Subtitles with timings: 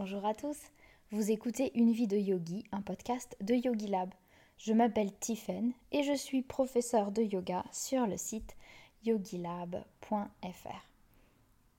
[0.00, 0.56] Bonjour à tous.
[1.10, 4.14] Vous écoutez Une vie de yogi, un podcast de Yogi Lab.
[4.56, 8.56] Je m'appelle Tiffen et je suis professeur de yoga sur le site
[9.04, 10.86] yogilab.fr.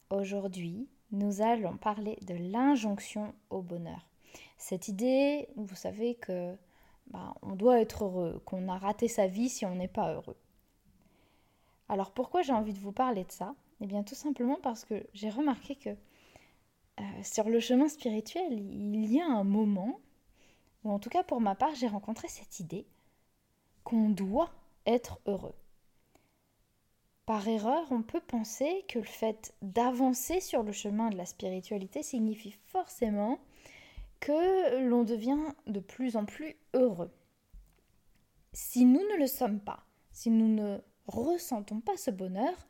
[0.09, 4.05] Aujourd'hui, nous allons parler de l'injonction au bonheur.
[4.57, 6.57] Cette idée, vous savez que
[7.07, 10.37] bah, on doit être heureux, qu'on a raté sa vie si on n'est pas heureux.
[11.87, 13.55] Alors pourquoi j'ai envie de vous parler de ça?
[13.79, 15.95] Eh bien tout simplement parce que j'ai remarqué que
[16.99, 19.99] euh, sur le chemin spirituel, il y a un moment,
[20.83, 22.85] ou en tout cas pour ma part, j'ai rencontré cette idée
[23.83, 24.51] qu'on doit
[24.85, 25.55] être heureux.
[27.25, 32.01] Par erreur, on peut penser que le fait d'avancer sur le chemin de la spiritualité
[32.01, 33.39] signifie forcément
[34.19, 37.11] que l'on devient de plus en plus heureux.
[38.51, 42.67] Si nous ne le sommes pas, si nous ne ressentons pas ce bonheur,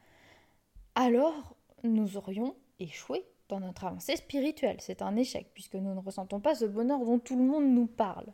[0.93, 4.77] alors nous aurions échoué dans notre avancée spirituelle.
[4.79, 7.87] C'est un échec puisque nous ne ressentons pas ce bonheur dont tout le monde nous
[7.87, 8.27] parle.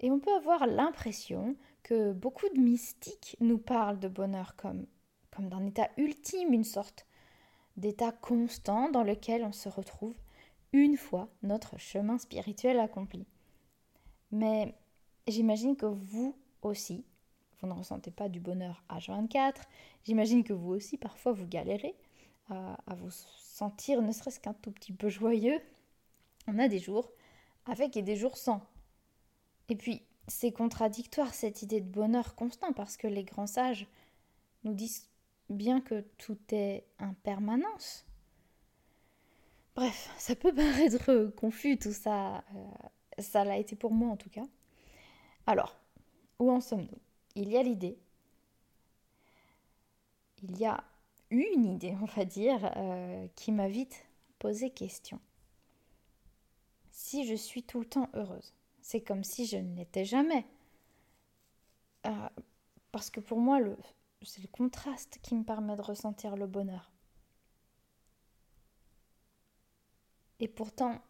[0.00, 4.86] Et on peut avoir l'impression que beaucoup de mystiques nous parlent de bonheur comme,
[5.34, 7.06] comme d'un état ultime, une sorte
[7.76, 10.14] d'état constant dans lequel on se retrouve
[10.72, 13.26] une fois notre chemin spirituel accompli.
[14.30, 14.74] Mais
[15.26, 17.04] j'imagine que vous aussi,
[17.60, 19.54] vous ne ressentez pas du bonheur H24,
[20.04, 21.94] j'imagine que vous aussi parfois vous galérez
[22.50, 23.10] à, à vous
[23.56, 25.58] sentir ne serait-ce qu'un tout petit peu joyeux.
[26.46, 27.10] On a des jours
[27.64, 28.60] avec et des jours sans.
[29.70, 33.86] Et puis, c'est contradictoire cette idée de bonheur constant parce que les grands sages
[34.64, 35.08] nous disent
[35.48, 38.04] bien que tout est impermanence.
[39.74, 42.44] Bref, ça peut paraître confus tout ça.
[42.54, 44.44] Euh, ça l'a été pour moi en tout cas.
[45.46, 45.78] Alors,
[46.38, 47.00] où en sommes-nous?
[47.34, 47.98] Il y a l'idée.
[50.42, 50.84] Il y a
[51.30, 54.04] une idée, on va dire, euh, qui m'a vite
[54.38, 55.20] posé question.
[56.90, 60.46] Si je suis tout le temps heureuse, c'est comme si je ne l'étais jamais.
[62.06, 62.28] Euh,
[62.92, 63.58] parce que pour moi,
[64.22, 66.90] c'est le contraste qui me permet de ressentir le bonheur.
[70.38, 71.00] Et pourtant,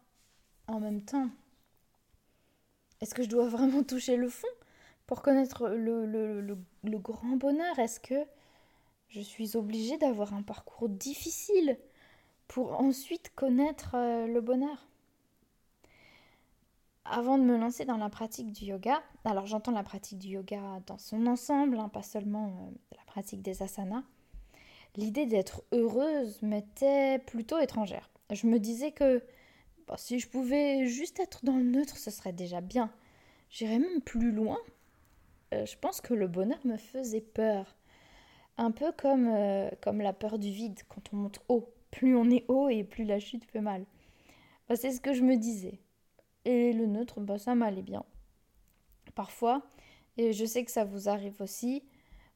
[0.67, 1.29] en même temps,
[3.01, 4.47] est-ce que je dois vraiment toucher le fond
[5.05, 7.77] pour connaître le, le, le grand bonheur?
[7.79, 8.25] Est-ce que
[9.09, 11.77] je suis obligée d'avoir un parcours difficile
[12.47, 14.87] pour ensuite connaître euh, le bonheur.
[17.05, 20.81] Avant de me lancer dans la pratique du yoga, alors j'entends la pratique du yoga
[20.87, 24.03] dans son ensemble, hein, pas seulement euh, la pratique des asanas,
[24.97, 28.09] l'idée d'être heureuse m'était plutôt étrangère.
[28.31, 29.23] Je me disais que
[29.87, 32.91] bah, si je pouvais juste être dans le neutre, ce serait déjà bien.
[33.49, 34.57] J'irais même plus loin.
[35.53, 37.77] Euh, je pense que le bonheur me faisait peur.
[38.57, 41.73] Un peu comme, euh, comme la peur du vide quand on monte haut.
[41.91, 43.85] Plus on est haut et plus la chute fait mal.
[44.67, 45.79] Bah, c'est ce que je me disais.
[46.45, 48.03] Et le neutre, bah, ça m'allait bien.
[49.15, 49.63] Parfois,
[50.17, 51.83] et je sais que ça vous arrive aussi,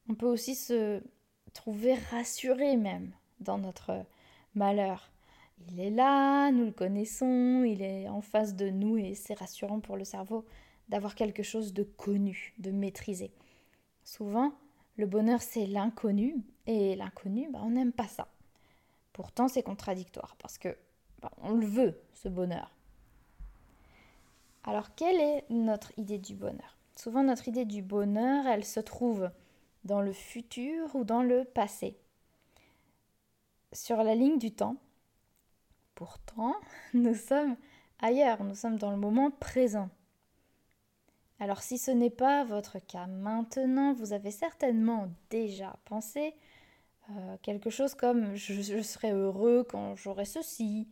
[0.10, 1.02] on peut aussi se
[1.54, 4.06] trouver rassuré même dans notre
[4.56, 5.12] malheur.
[5.70, 9.80] Il est là, nous le connaissons, il est en face de nous et c'est rassurant
[9.80, 10.46] pour le cerveau
[10.90, 13.32] d'avoir quelque chose de connu, de maîtrisé.
[14.04, 14.54] Souvent,
[15.02, 16.36] le bonheur, c'est l'inconnu,
[16.68, 18.28] et l'inconnu, bah, on n'aime pas ça.
[19.14, 20.78] Pourtant, c'est contradictoire, parce que
[21.22, 22.72] bah, on le veut, ce bonheur.
[24.64, 26.78] Alors, quelle est notre idée du bonheur?
[26.96, 29.32] Souvent, notre idée du bonheur, elle se trouve
[29.86, 31.98] dans le futur ou dans le passé.
[33.74, 34.76] Sur la ligne du temps,
[35.96, 36.56] pourtant,
[36.94, 37.56] nous sommes
[38.00, 39.90] ailleurs, nous sommes dans le moment présent.
[41.42, 46.36] Alors si ce n'est pas votre cas maintenant, vous avez certainement déjà pensé
[47.10, 50.88] euh, quelque chose comme je, je serai heureux quand j'aurai ceci,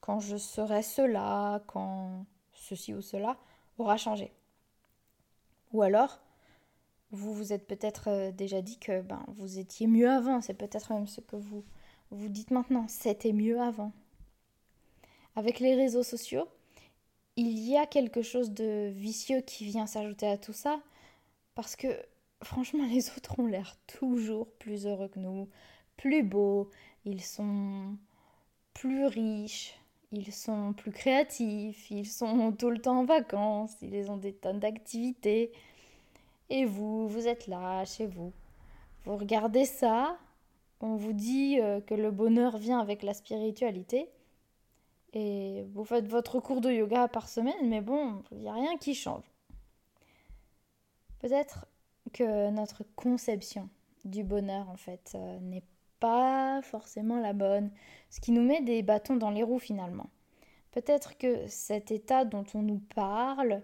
[0.00, 3.38] quand je serai cela, quand ceci ou cela
[3.76, 4.30] aura changé.
[5.72, 6.20] Ou alors,
[7.10, 10.92] vous vous êtes peut-être euh, déjà dit que ben, vous étiez mieux avant, c'est peut-être
[10.92, 11.64] même ce que vous
[12.12, 13.90] vous dites maintenant, c'était mieux avant.
[15.34, 16.46] Avec les réseaux sociaux,
[17.38, 20.80] il y a quelque chose de vicieux qui vient s'ajouter à tout ça,
[21.54, 21.86] parce que
[22.42, 25.48] franchement, les autres ont l'air toujours plus heureux que nous,
[25.96, 26.68] plus beaux,
[27.04, 27.96] ils sont
[28.74, 29.78] plus riches,
[30.10, 34.58] ils sont plus créatifs, ils sont tout le temps en vacances, ils ont des tonnes
[34.58, 35.52] d'activités.
[36.50, 38.32] Et vous, vous êtes là, chez vous.
[39.04, 40.18] Vous regardez ça,
[40.80, 44.08] on vous dit euh, que le bonheur vient avec la spiritualité,
[45.12, 48.76] et vous faites votre cours de yoga par semaine, mais bon, il n'y a rien
[48.76, 49.24] qui change.
[51.20, 51.66] Peut-être
[52.12, 53.68] que notre conception
[54.04, 55.64] du bonheur, en fait, euh, n'est
[56.00, 57.70] pas forcément la bonne,
[58.10, 60.08] ce qui nous met des bâtons dans les roues finalement.
[60.70, 63.62] Peut-être que cet état dont on nous parle,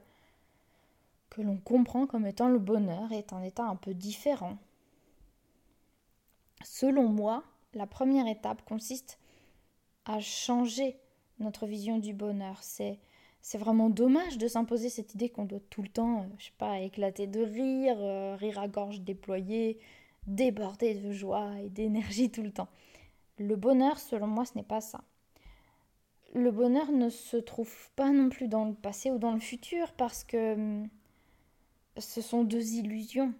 [1.30, 4.56] que l'on comprend comme étant le bonheur, est un état un peu différent.
[6.64, 7.44] Selon moi,
[7.74, 9.18] la première étape consiste
[10.06, 10.98] à changer
[11.38, 12.62] notre vision du bonheur.
[12.62, 12.98] C'est
[13.44, 16.52] c'est vraiment dommage de s'imposer cette idée qu'on doit tout le temps, euh, je sais
[16.56, 19.78] pas, éclater de rire, euh, rire à gorge déployée,
[20.26, 22.70] déborder de joie et d'énergie tout le temps.
[23.36, 25.04] Le bonheur, selon moi, ce n'est pas ça.
[26.32, 29.92] Le bonheur ne se trouve pas non plus dans le passé ou dans le futur
[29.92, 30.88] parce que hum,
[31.98, 33.34] ce sont deux illusions.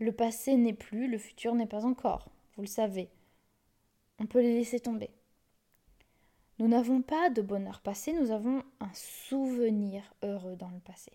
[0.00, 3.08] Le passé n'est plus, le futur n'est pas encore, vous le savez.
[4.18, 5.10] On peut les laisser tomber.
[6.60, 11.10] Nous n'avons pas de bonheur passé, nous avons un souvenir heureux dans le passé.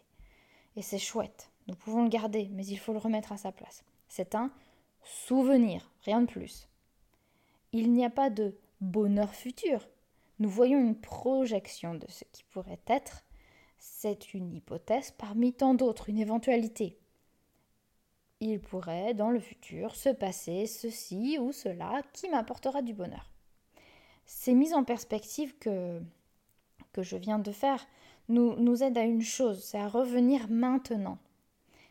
[0.75, 3.83] Et c'est chouette, nous pouvons le garder, mais il faut le remettre à sa place.
[4.07, 4.51] C'est un
[5.03, 6.67] souvenir, rien de plus.
[7.73, 9.87] Il n'y a pas de bonheur futur.
[10.39, 13.23] Nous voyons une projection de ce qui pourrait être.
[13.77, 16.97] C'est une hypothèse parmi tant d'autres, une éventualité.
[18.39, 23.34] Il pourrait, dans le futur, se passer ceci ou cela qui m'apportera du bonheur.
[24.25, 26.01] Ces mises en perspective que,
[26.93, 27.85] que je viens de faire
[28.27, 31.17] nous, nous aident à une chose, c'est à revenir maintenant.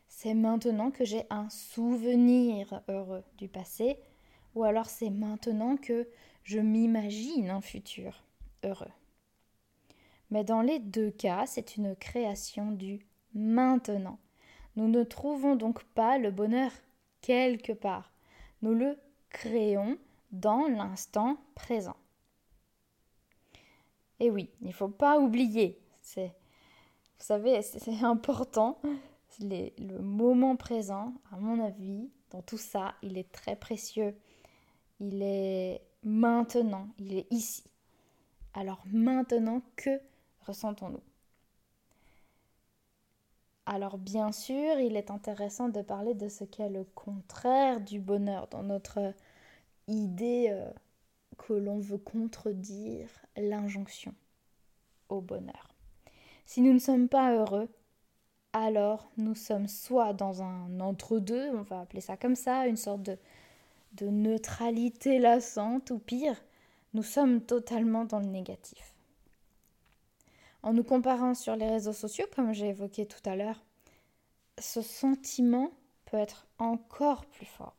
[0.08, 3.98] C'est maintenant que j'ai un souvenir heureux du passé,
[4.54, 6.08] ou alors c'est maintenant que
[6.44, 8.24] je m'imagine un futur
[8.64, 8.90] heureux.
[10.30, 13.00] Mais dans les deux cas, c'est une création du
[13.34, 14.18] maintenant.
[14.76, 16.72] Nous ne trouvons donc pas le bonheur
[17.20, 18.10] quelque part.
[18.62, 18.98] Nous le
[19.30, 19.98] créons
[20.32, 21.96] dans l'instant présent.
[24.20, 26.28] Et oui, il ne faut pas oublier, c'est,
[27.18, 28.80] vous savez, c'est important,
[29.40, 34.16] le moment présent, à mon avis, dans tout ça, il est très précieux.
[35.00, 37.64] Il est maintenant, il est ici.
[38.54, 40.00] Alors maintenant, que
[40.46, 41.02] ressentons-nous?
[43.66, 48.46] Alors bien sûr, il est intéressant de parler de ce qu'est le contraire du bonheur
[48.48, 49.14] dans notre
[49.88, 50.70] idée euh,
[51.34, 54.14] que l'on veut contredire l'injonction
[55.08, 55.68] au bonheur.
[56.46, 57.68] Si nous ne sommes pas heureux,
[58.52, 63.02] alors nous sommes soit dans un entre-deux, on va appeler ça comme ça, une sorte
[63.02, 63.18] de,
[63.94, 66.40] de neutralité lassante, ou pire,
[66.92, 68.94] nous sommes totalement dans le négatif.
[70.62, 73.62] En nous comparant sur les réseaux sociaux, comme j'ai évoqué tout à l'heure,
[74.58, 75.70] ce sentiment
[76.04, 77.74] peut être encore plus fort.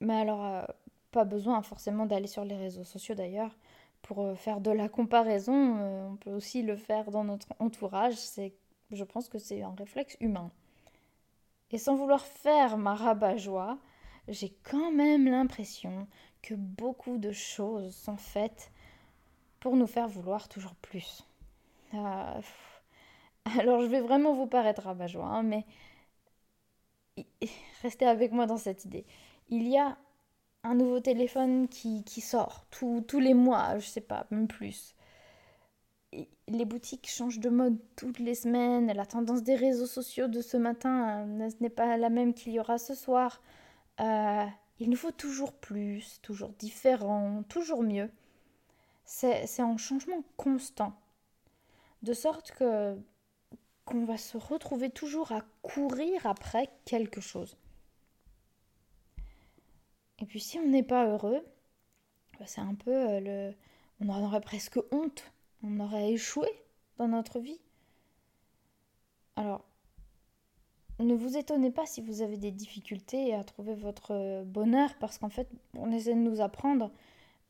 [0.00, 0.64] Mais alors, euh,
[1.10, 3.56] pas besoin forcément d'aller sur les réseaux sociaux d'ailleurs
[4.02, 5.76] pour euh, faire de la comparaison.
[5.78, 8.14] Euh, on peut aussi le faire dans notre entourage.
[8.14, 8.54] C'est,
[8.90, 10.50] je pense que c'est un réflexe humain.
[11.70, 13.78] Et sans vouloir faire ma rabat-joie,
[14.28, 16.06] j'ai quand même l'impression
[16.42, 18.72] que beaucoup de choses sont faites
[19.60, 21.26] pour nous faire vouloir toujours plus.
[21.94, 22.40] Euh,
[23.58, 25.66] alors je vais vraiment vous paraître rabat-joie, hein, mais
[27.82, 29.04] restez avec moi dans cette idée.
[29.48, 29.96] Il y a
[30.62, 34.94] un nouveau téléphone qui, sort tous les mois, je sais pas, même plus.
[36.48, 38.92] les boutiques changent de mode toutes les semaines.
[38.92, 42.60] La tendance des réseaux sociaux de ce matin euh, n'est pas la même qu'il y
[42.60, 43.40] aura ce soir.
[44.00, 44.44] Euh,
[44.80, 48.10] il nous faut toujours plus, toujours différent, toujours mieux.
[49.04, 50.94] C'est un changement constant.
[52.02, 52.96] De sorte que
[53.84, 57.56] qu'on va se retrouver toujours à courir après quelque chose.
[60.20, 61.44] Et puis si on n'est pas heureux,
[62.38, 63.54] bah, c'est un peu euh, le...
[64.00, 65.30] On en aurait presque honte.
[65.62, 66.48] On aurait échoué
[66.96, 67.60] dans notre vie.
[69.36, 69.64] Alors,
[70.98, 75.18] ne vous étonnez pas si vous avez des difficultés à trouver votre euh, bonheur, parce
[75.18, 76.90] qu'en fait, on essaie de nous apprendre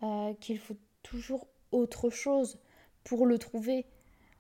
[0.03, 2.59] euh, qu'il faut toujours autre chose
[3.05, 3.87] pour le trouver.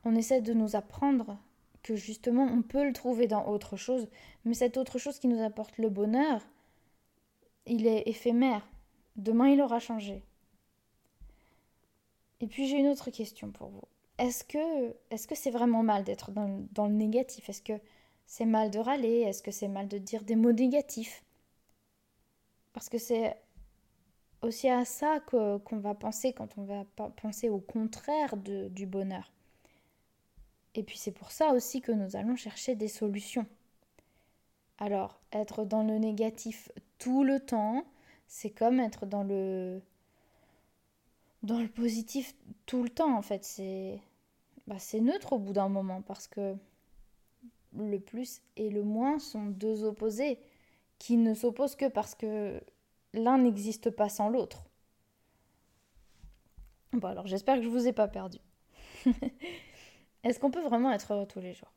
[0.04, 1.38] On essaie de nous apprendre
[1.82, 4.08] que justement, on peut le trouver dans autre chose,
[4.44, 6.46] mais cette autre chose qui nous apporte le bonheur,
[7.70, 8.68] il est éphémère.
[9.16, 10.22] Demain, il aura changé.
[12.40, 13.84] Et puis j'ai une autre question pour vous.
[14.18, 17.48] Est-ce que c'est vraiment mal d'être dans, le négatif?
[17.48, 17.80] Est-ce que
[18.26, 19.20] c'est mal de râler?
[19.20, 21.24] Est-ce que c'est mal de dire des mots négatifs?
[22.72, 23.36] Parce que c'est
[24.42, 26.84] aussi à ça qu'on va penser quand on va
[27.22, 29.30] penser au contraire du bonheur.
[30.74, 33.46] Et puis c'est pour ça aussi que nous allons chercher des solutions.
[34.78, 37.84] Alors, être dans le négatif tout le temps,
[38.28, 39.82] c'est comme être dans le
[41.42, 44.00] dans le positif tout le temps en fait, c'est
[44.68, 46.54] bah, c'est neutre au bout d'un moment parce que
[47.76, 50.38] le plus et le moins sont deux opposés
[50.98, 52.62] qui ne s'opposent que parce que
[53.14, 54.66] l'un n'existe pas sans l'autre.
[56.92, 58.38] Bon, alors j'espère que je vous ai pas perdu.
[60.24, 61.72] Est-ce qu'on peut vraiment être heureux tous les jours?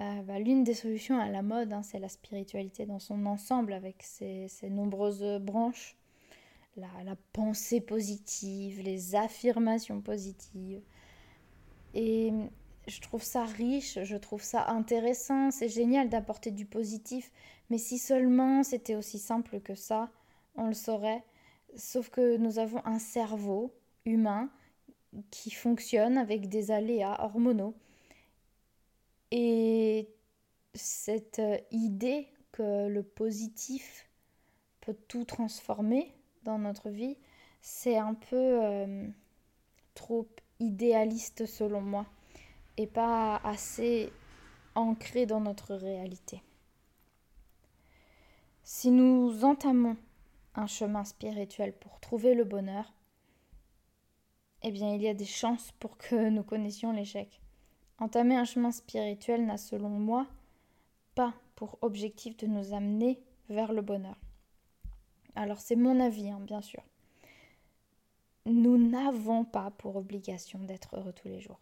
[0.00, 3.72] Euh, bah, L'une des solutions à la mode, hein, c'est la spiritualité dans son ensemble,
[3.72, 5.96] avec ses, nombreuses branches.
[6.76, 10.82] La, la, pensée positive, les affirmations positives.
[11.94, 12.32] Et
[12.88, 17.30] je trouve ça riche, je trouve ça intéressant, c'est génial d'apporter du positif,
[17.70, 20.10] mais si seulement c'était aussi simple que ça,
[20.56, 21.24] on le saurait.
[21.76, 23.72] Sauf que nous avons un cerveau
[24.04, 24.50] humain
[25.30, 27.74] qui fonctionne avec des aléas hormonaux.
[29.30, 30.08] Et
[30.74, 34.08] cette euh, idée que le positif
[34.80, 36.12] peut tout transformer
[36.42, 37.16] dans notre vie,
[37.60, 39.08] c'est un peu euh,
[39.94, 40.28] trop
[40.60, 42.06] idéaliste selon moi
[42.76, 44.12] et pas assez
[44.74, 46.42] ancré dans notre réalité.
[48.62, 49.96] Si nous entamons
[50.54, 52.92] un chemin spirituel pour trouver le bonheur,
[54.62, 57.43] eh bien il y a des chances pour que nous connaissions l'échec.
[57.98, 60.26] Entamer un chemin spirituel n'a selon moi
[61.14, 64.16] pas pour objectif de nous amener vers le bonheur.
[65.36, 66.82] Alors c'est mon avis, hein, bien sûr.
[68.46, 71.60] Nous n'avons pas pour obligation d'être heureux tous les jours.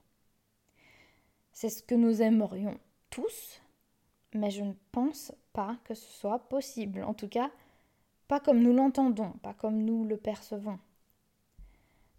[1.52, 2.78] C'est ce que nous aimerions
[3.10, 3.60] tous,
[4.34, 7.04] mais je ne pense pas que ce soit possible.
[7.04, 7.50] En tout cas,
[8.26, 10.78] pas comme nous l'entendons, pas comme nous le percevons.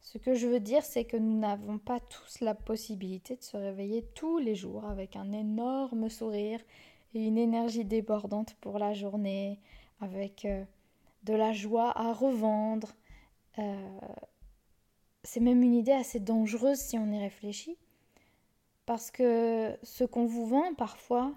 [0.04, 3.56] Ce que je veux dire, c'est que nous n'avons pas tous la possibilité de se
[3.56, 6.60] réveiller tous les jours avec un énorme sourire
[7.16, 9.60] et une énergie débordante pour la journée,
[10.02, 10.64] avec euh,
[11.24, 12.94] de la joie à revendre.
[13.60, 14.00] Euh,
[15.24, 17.78] c'est même une idée assez dangereuse si on y réfléchit,
[18.86, 21.34] parce que ce qu'on vous vend parfois,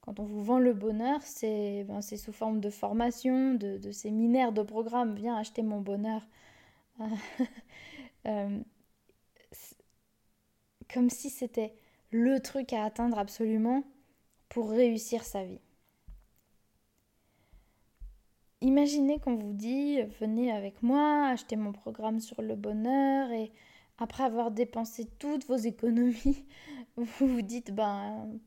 [0.00, 4.62] quand on vous vend le bonheur, c'est ben, sous forme de formation, de, séminaires, de
[4.62, 5.14] programmes.
[5.14, 6.22] Viens acheter mon bonheur.
[8.26, 8.58] Euh,
[10.92, 11.74] comme si c'était
[12.10, 13.84] le truc à atteindre absolument
[14.48, 15.60] pour réussir sa vie.
[18.60, 23.52] Imaginez qu'on vous dit venez avec moi, acheter mon programme sur le bonheur et
[23.98, 26.44] après avoir dépensé toutes vos économies,
[26.96, 28.40] vous vous dites ben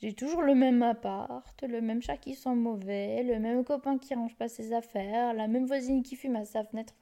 [0.00, 4.14] j'ai toujours le même appart, le même chat qui sent mauvais, le même copain qui
[4.14, 6.94] range pas ses affaires, la même voisine qui fume à sa fenêtre,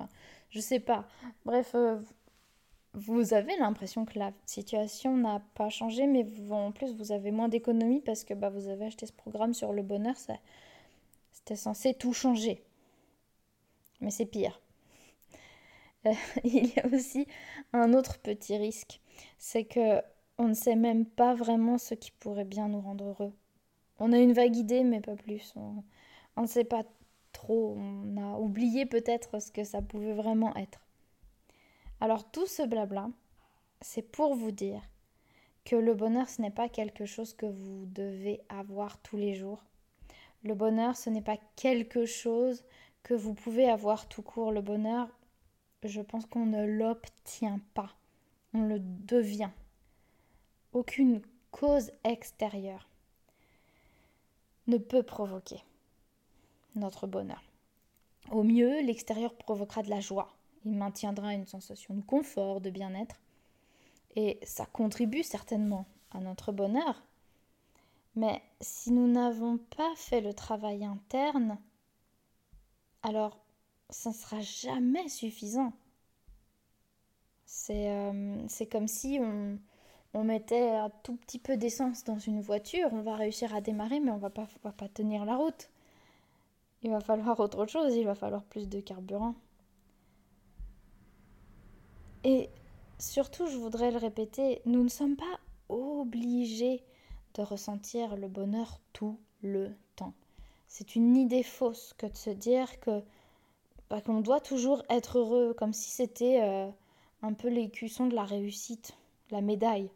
[0.50, 1.06] je sais pas.
[1.44, 2.00] Bref, euh,
[2.94, 7.48] vous avez l'impression que la situation n'a pas changé, mais en plus vous avez moins
[7.48, 10.16] d'économies parce que bah, vous avez acheté ce programme sur le bonheur,
[11.30, 12.64] c'était censé tout changer.
[14.00, 14.60] Mais c'est pire.
[16.06, 16.14] Euh,
[16.44, 17.26] il y a aussi
[17.74, 19.02] un autre petit risque,
[19.36, 20.00] c'est que
[20.38, 23.34] on ne sait même pas vraiment ce qui pourrait bien nous rendre heureux.
[23.98, 25.52] On a une vague idée, mais pas plus.
[25.56, 26.84] On ne sait pas
[27.48, 30.86] On a oublié peut-être ce que ça pouvait vraiment être.
[32.00, 33.10] Alors tout ce blabla,
[33.80, 34.82] c'est pour vous dire
[35.64, 39.64] que le bonheur, ce n'est pas quelque chose que vous devez avoir tous les jours.
[40.42, 42.64] Le bonheur, ce n'est pas quelque chose
[43.02, 44.52] que vous pouvez avoir tout court.
[44.52, 45.08] Le bonheur,
[45.82, 47.90] je pense qu'on ne l'obtient pas.
[48.54, 49.50] On le devient
[50.72, 51.20] aucune
[51.50, 52.88] cause extérieure
[54.66, 55.62] ne peut provoquer
[56.74, 57.42] notre bonheur.
[58.30, 60.28] Au mieux, l'extérieur provoquera de la joie.
[60.64, 63.20] Il maintiendra une sensation de confort, de bien-être.
[64.16, 67.02] Et ça contribue certainement à notre bonheur.
[68.16, 71.58] Mais si nous n'avons pas fait le travail interne,
[73.02, 73.38] alors
[73.88, 75.72] ça ne sera jamais suffisant.
[77.46, 79.58] C'est euh, comme si on,
[80.24, 84.10] mettait un tout petit peu d'essence dans une voiture, on va réussir à démarrer, mais
[84.10, 84.30] on va
[84.62, 85.70] va pas tenir la route.
[86.82, 89.34] Il va falloir autre chose, il va falloir plus de carburant.
[92.24, 92.48] Et
[92.98, 96.82] surtout, je voudrais le répéter, nous ne sommes pas obligés
[97.34, 100.14] de ressentir le bonheur tout le temps.
[100.68, 103.02] C'est une idée fausse que de se dire que
[103.88, 106.68] bah, qu'on doit toujours être heureux, comme si c'était euh,
[107.22, 108.94] un peu l'écusson de la réussite,
[109.30, 109.90] la médaille.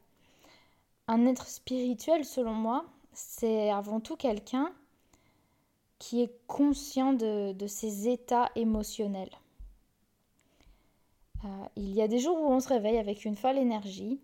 [1.07, 4.73] Un être spirituel, selon moi, c'est avant tout quelqu'un
[5.99, 9.31] qui est conscient de, ses états émotionnels.
[11.45, 14.21] Euh, il y a des jours où on se réveille avec une folle énergie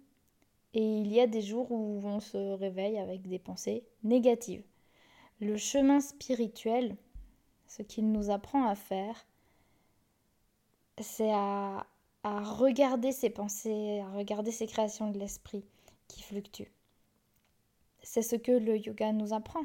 [0.75, 4.65] et il y a des jours où on se réveille avec des pensées négatives.
[5.41, 6.97] Le chemin spirituel,
[7.67, 9.27] ce qu'il nous apprend à faire,
[11.01, 11.87] c'est à,
[12.23, 15.65] à regarder ses pensées, à regarder ses créations de l'esprit
[16.09, 16.73] qui fluctuent.
[18.03, 19.65] C'est ce que le yoga nous apprend.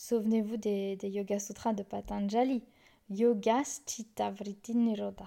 [0.00, 2.62] Souvenez-vous des, Yoga Sutras de Patanjali.
[3.10, 5.26] Yoga Chitta Vritti Nirodha.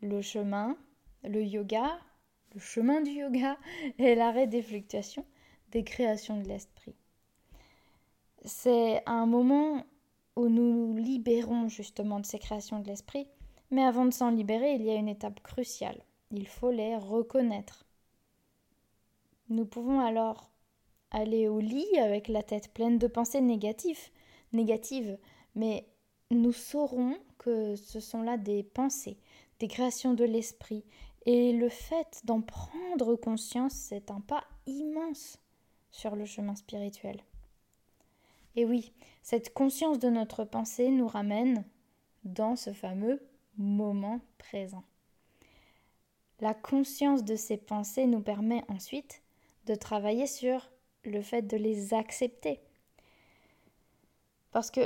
[0.00, 0.74] le chemin,
[1.22, 1.98] le yoga,
[2.54, 3.58] le chemin du yoga
[3.98, 5.26] et l'arrêt des fluctuations
[5.70, 6.94] des créations de l'esprit.
[8.42, 9.84] C'est un moment
[10.34, 13.28] où nous nous libérons justement de ces créations de l'esprit,
[13.70, 16.02] mais avant de s'en libérer, il y a une étape cruciale.
[16.30, 17.84] Il faut les reconnaître.
[19.50, 20.51] Nous pouvons alors
[21.12, 24.10] aller au lit avec la tête pleine de pensées négatives,
[24.52, 25.18] négatives,
[25.54, 25.86] mais
[26.30, 29.18] nous saurons que ce sont là des pensées,
[29.60, 30.84] des créations de l'esprit,
[31.26, 35.38] et le fait d'en prendre conscience, c'est un pas immense
[35.92, 37.20] sur le chemin spirituel.
[38.56, 38.92] Et oui,
[39.22, 41.64] cette conscience de notre pensée nous ramène
[42.24, 43.22] dans ce fameux
[43.56, 44.84] moment présent.
[46.40, 49.22] La conscience de ces pensées nous permet ensuite
[49.66, 50.71] de travailler sur
[51.04, 52.60] le fait de les accepter.
[54.52, 54.80] Parce que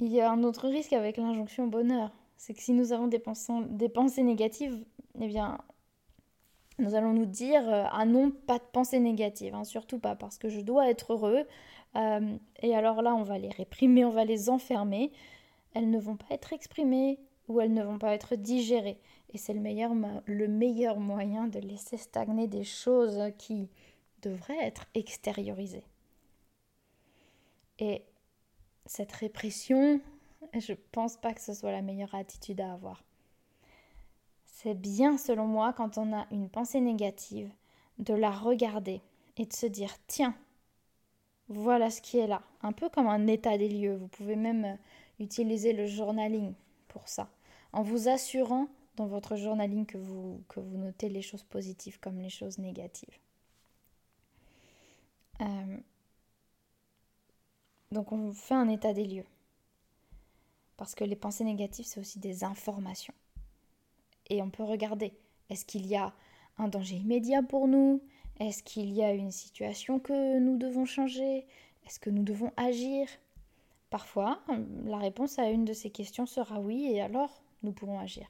[0.00, 3.18] il y a un autre risque avec l'injonction bonheur, c'est que si nous avons des
[3.18, 4.84] pensées, des pensées négatives,
[5.20, 5.58] eh bien,
[6.78, 10.38] nous allons nous dire euh, ah non, pas de pensée négative, hein, surtout pas, parce
[10.38, 11.46] que je dois être heureux.
[11.96, 15.12] Euh, et alors là, on va les réprimer, on va les enfermer.
[15.74, 18.98] Elles ne vont pas être exprimées ou elles ne vont pas être digérées.
[19.32, 19.62] Et c'est le
[20.26, 23.68] le meilleur moyen de laisser stagner des choses qui
[24.28, 25.84] devraient être extériorisées.
[27.78, 28.02] Et
[28.86, 30.00] cette répression,
[30.54, 33.02] je ne pense pas que ce soit la meilleure attitude à avoir.
[34.44, 37.50] C'est bien, selon moi, quand on a une pensée négative,
[37.98, 39.00] de la regarder
[39.36, 40.34] et de se dire tiens,
[41.48, 42.42] voilà ce qui est là.
[42.62, 43.96] Un peu comme un état des lieux.
[43.96, 44.76] Vous pouvez même euh,
[45.20, 46.54] utiliser le journaling
[46.88, 47.28] pour ça.
[47.72, 50.42] En vous assurant dans votre journaling que vous
[50.78, 53.18] notez les choses positives comme les choses négatives.
[55.40, 55.76] Euh,
[57.90, 59.26] donc on fait un état des lieux.
[60.76, 63.14] Parce que les pensées négatives, c'est aussi des informations.
[64.28, 65.12] Et on peut regarder,
[65.50, 66.12] est-ce qu'il y a
[66.58, 68.02] un danger immédiat pour nous?
[68.40, 71.46] Est-ce qu'il y a une situation que nous devons changer?
[71.86, 73.06] Est-ce que nous devons agir?
[73.90, 74.40] Parfois,
[74.86, 78.26] la réponse à une de ces questions sera oui, et alors nous pourrons agir.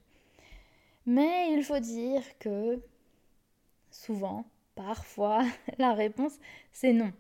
[1.07, 2.83] Mais il faut dire que
[3.91, 5.43] souvent, parfois,
[5.79, 6.39] la réponse
[6.73, 7.13] c'est non.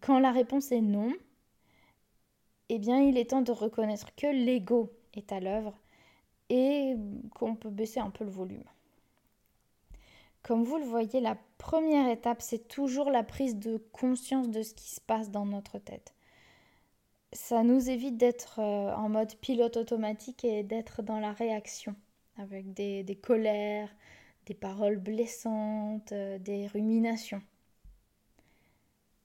[0.00, 1.12] Quand la réponse est non,
[2.68, 5.78] eh bien il est temps de reconnaître que l'ego est à l'œuvre
[6.50, 6.94] et
[7.34, 8.64] qu'on peut baisser un peu le volume.
[10.42, 14.74] Comme vous le voyez, la première étape, c'est toujours la prise de conscience de ce
[14.74, 16.14] qui se passe dans notre tête.
[17.32, 21.96] Ça nous évite d'être euh, en mode pilote automatique et d'être dans la réaction,
[22.36, 23.88] avec des, des colères,
[24.46, 27.42] des paroles blessantes, euh, des ruminations.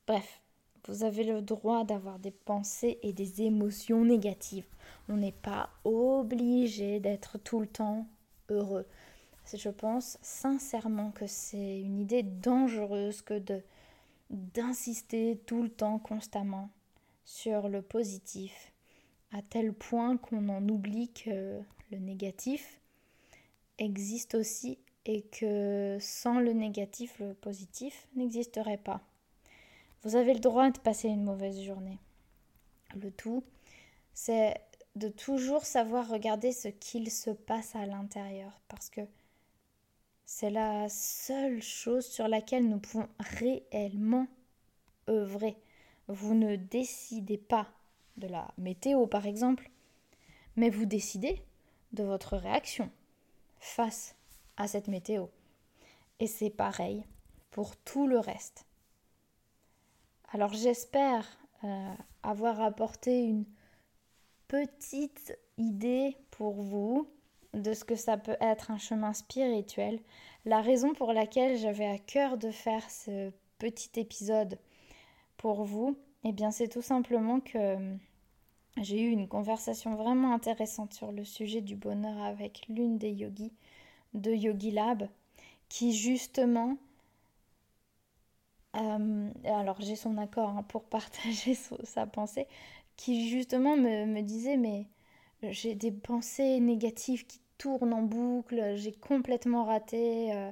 [0.07, 0.41] Bref,
[0.87, 4.65] vous avez le droit d'avoir des pensées et des émotions négatives.
[5.07, 8.07] On n'est pas obligé d'être tout le temps
[8.49, 8.85] heureux.
[9.53, 13.61] Je pense sincèrement que c'est une idée dangereuse que de
[14.29, 16.69] d'insister tout le temps, constamment,
[17.25, 18.71] sur le positif,
[19.31, 21.59] à tel point qu'on en oublie que
[21.91, 22.79] le négatif
[23.79, 24.77] existe aussi
[25.11, 29.01] et que sans le négatif, le positif n'existerait pas.
[30.03, 31.97] Vous avez le droit de passer une mauvaise journée.
[32.93, 33.43] Le tout,
[34.13, 34.61] c'est
[34.95, 39.01] de toujours savoir regarder ce qu'il se passe à l'intérieur, parce que
[40.27, 44.27] c'est la seule chose sur laquelle nous pouvons réellement
[45.09, 45.57] œuvrer.
[46.07, 47.67] Vous ne décidez pas
[48.17, 49.71] de la météo, par exemple,
[50.55, 51.41] mais vous décidez
[51.93, 52.91] de votre réaction
[53.59, 54.15] face
[54.67, 55.27] cette météo.
[56.19, 57.03] Et c'est pareil
[57.51, 58.65] pour tout le reste.
[60.31, 61.25] Alors j'espère
[61.63, 61.93] euh,
[62.23, 63.45] avoir apporté une
[64.47, 67.09] petite idée pour vous
[67.53, 69.99] de ce que ça peut être un chemin spirituel.
[70.45, 74.59] La raison pour laquelle j'avais à cœur de faire ce petit épisode
[75.37, 77.95] pour vous, eh bien c'est tout simplement que
[78.77, 83.53] j'ai eu une conversation vraiment intéressante sur le sujet du bonheur avec l'une des yogis
[84.13, 85.07] de Yogi Lab
[85.69, 86.77] qui justement
[88.75, 92.47] euh, alors j'ai son accord hein, pour partager sa pensée,
[92.95, 94.87] qui justement me, disait mais
[95.43, 100.51] j'ai des pensées négatives qui tournent en boucle, j'ai complètement raté euh,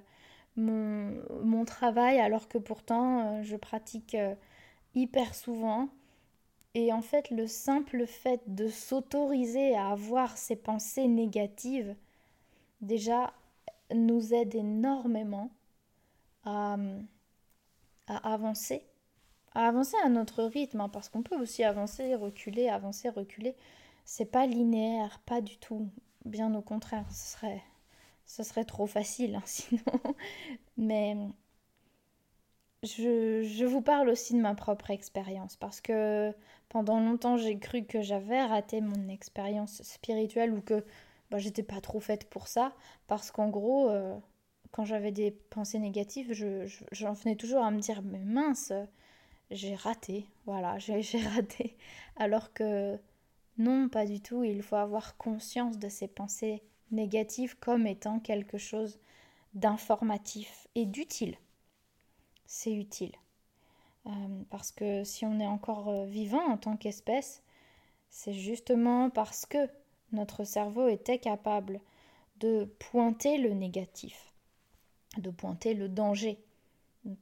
[0.56, 4.18] mon, travail alors que pourtant euh, je pratique
[4.96, 5.90] hyper souvent.
[6.74, 11.96] Et en fait le simple fait de s'autoriser à avoir ces pensées négatives
[12.82, 13.34] déjà
[13.94, 15.52] nous aide énormément
[16.44, 16.78] à
[18.08, 18.84] à avancer,
[19.54, 23.56] à avancer à notre rythme, hein, parce qu'on peut aussi avancer, reculer, avancer, reculer.
[24.06, 25.90] C'est pas linéaire, pas du tout.
[26.26, 27.62] Bien au contraire, ce serait,
[28.26, 29.82] ce serait trop facile hein, sinon.
[30.78, 31.18] Mais
[32.84, 36.34] je, je, vous parle aussi de ma propre expérience parce que
[36.70, 40.86] pendant longtemps j'ai cru que j'avais raté mon expérience spirituelle ou que
[41.30, 42.74] bah, j'étais pas trop faite pour ça
[43.08, 44.18] parce qu'en gros euh,
[44.72, 46.34] quand j'avais des pensées négatives
[46.92, 48.74] j'en venais toujours à me dire mais mince
[49.52, 51.76] j'ai raté voilà j'ai raté
[52.16, 52.98] alors que
[53.58, 58.58] non pas du tout il faut avoir conscience de ces pensées négatives comme étant quelque
[58.58, 59.00] chose
[59.54, 61.38] d'informatif et d'utile
[62.48, 63.12] c'est utile.
[64.08, 64.10] Euh,
[64.50, 67.44] parce que si on est encore euh, vivant en tant qu'espèce,
[68.10, 69.70] c'est justement parce que
[70.12, 71.80] notre cerveau était capable
[72.40, 74.32] de pointer le négatif,
[75.18, 76.38] de pointer le danger,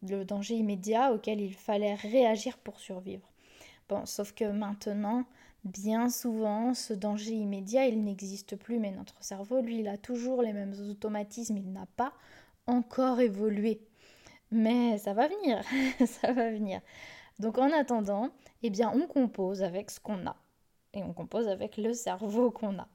[0.04, 3.28] le danger immédiat auquel il fallait réagir pour survivre.
[3.88, 5.26] Bon, sauf que maintenant,
[5.64, 10.42] bien souvent, ce danger immédiat, il n'existe plus, mais notre cerveau, lui, il a toujours
[10.42, 12.14] les mêmes automatismes, il n'a pas
[12.68, 13.80] encore évolué.
[14.52, 15.62] Mais ça va venir,
[16.08, 16.82] ça va venir.
[17.40, 18.30] Donc en attendant,
[18.64, 20.36] eh bien on compose avec ce qu'on a.
[20.96, 22.88] Et on compose avec le cerveau qu'on a.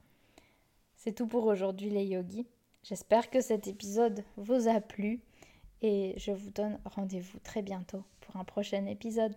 [0.97, 2.47] C'est tout pour aujourd'hui les yogis.
[2.83, 5.21] J'espère que cet épisode vous a plu
[5.81, 9.35] et je vous donne rendez-vous très bientôt pour un prochain épisode.